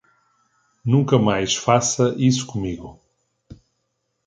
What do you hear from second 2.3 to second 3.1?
comigo.